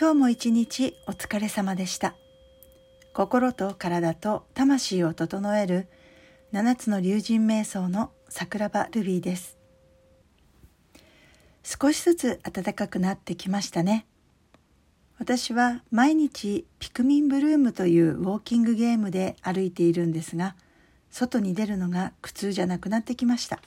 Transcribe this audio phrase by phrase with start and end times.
[0.00, 2.14] 今日も一日お疲れ様でした。
[3.12, 5.88] 心と体と魂を整える
[6.52, 9.58] 七つの龍神瞑想の桜庭ルビーです。
[11.62, 14.06] 少しずつ暖かくなってきましたね。
[15.18, 20.56] 私は毎日ピクミンブルームというウォーキングゲームで歩いているんですが
[21.10, 23.60] 外に出るのが苦痛じゃなくなってきました。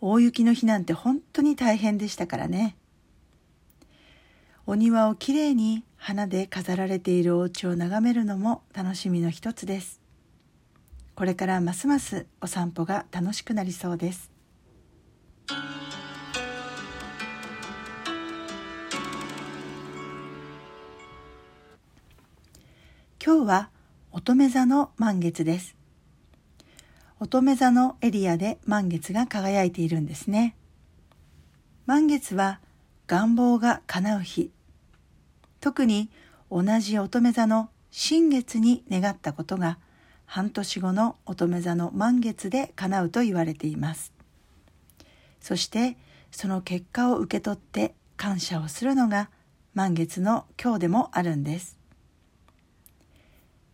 [0.00, 2.74] 大雪の日なんて本当に大変でしたからね。
[4.66, 10.00] お庭をきれいに花で飾られているお家を眺めるのも楽しみの一つです。
[11.14, 14.30] これからますますお散歩が楽しくなりそうです。
[23.22, 23.70] 今日は
[24.12, 25.76] 乙女座の満月です。
[27.20, 30.56] 乙女座のエリアで満月が輝いているんですね。
[31.84, 32.60] 満月は
[33.06, 34.50] 願望が叶う日。
[35.60, 36.10] 特に
[36.50, 39.78] 同じ乙女座の新月に願ったことが
[40.26, 44.12] 半年後の乙女座の満月で叶うと言われています。
[45.40, 45.96] そして
[46.30, 49.30] その結果を受け取って感謝をするのが
[49.74, 51.78] 満月の今日でもあるんです。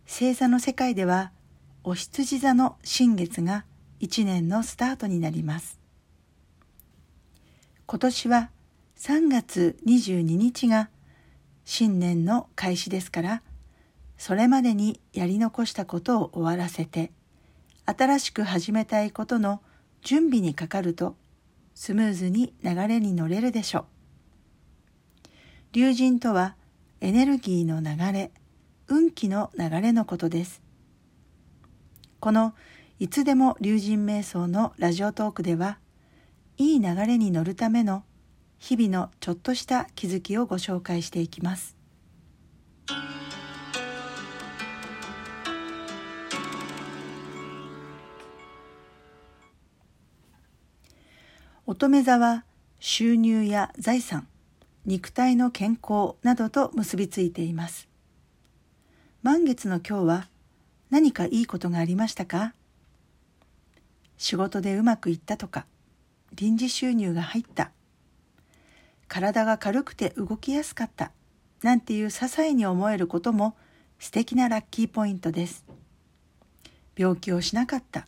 [0.05, 1.31] 星座の世界では
[1.83, 3.65] お羊座の新月が
[3.99, 5.79] 一年のスタートになります。
[7.85, 8.49] 今年は
[9.03, 10.91] 3月22日が
[11.65, 13.41] 新年の開始ですから
[14.15, 17.11] それまでにやり残したことを終わらせて
[17.87, 19.59] 新しく始めたいことの
[20.03, 21.15] 準備にかかると
[21.73, 23.85] スムーズに流れに乗れるでしょう。
[25.71, 26.55] 龍神とは
[26.99, 28.31] エネルギーの流れ、
[28.87, 30.61] 運気の流れのことです。
[32.19, 32.53] この
[32.99, 35.79] いつでも龍神瞑想のラジオトークでは
[36.59, 38.03] いい流れに乗るための
[38.63, 41.75] 日々のちょっとした気づきをご紹介していきます。
[51.65, 52.45] 乙女座は
[52.79, 54.27] 収入や財産
[54.85, 57.87] 肉体の健康などと結びついています
[59.23, 60.27] 満月の今日は
[60.89, 62.53] 何かいいことがありましたか？
[64.17, 65.65] 仕事でうまくいったとか
[66.33, 67.71] 臨時収入が入った
[69.11, 71.11] 体が軽くて動きやすかった
[71.63, 73.57] なんていう些細に思えることも
[73.99, 75.65] 素敵なラッキーポイントです。
[76.95, 78.07] 病気をしなかった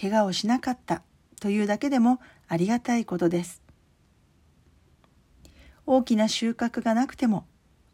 [0.00, 1.02] 怪我をしなかった
[1.40, 3.60] というだけでもありがたいことです。
[5.84, 7.44] 大きな収穫がなくても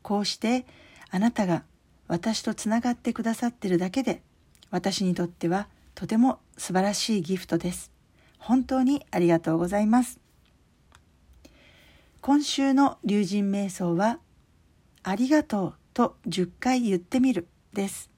[0.03, 0.67] こうして
[1.09, 1.65] あなたが
[2.07, 4.21] 私とつながってくださってるだけで
[4.71, 7.91] 私にとってはとても素晴らしいギフトです。
[8.37, 10.26] 本当にありがとうございます。
[12.21, 14.19] 今週の龍神瞑想は
[15.03, 18.10] ありがとうと10回言ってみるです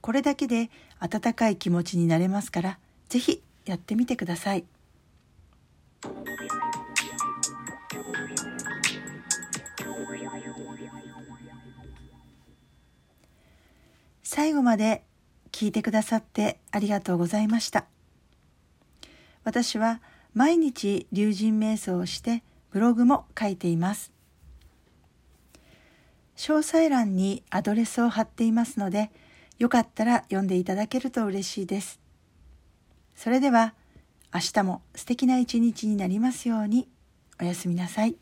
[0.00, 4.64] これだけで温かい気持ちになれますからぜひやってみてください。
[14.32, 15.02] 最後まで
[15.50, 17.86] 聞いてくださってありがとうございました
[19.42, 20.00] 私は
[20.34, 24.12] 毎日龍神瞑想をしてブログも書いています。
[26.36, 29.10] 詳細欄にアドレスを貼っていますので
[29.58, 32.00] よかったら読んでいただけると嬉しいです。
[33.14, 33.74] それでは
[34.32, 36.88] 明日も素敵な一日になりますように。
[37.40, 38.16] おやすみなさい。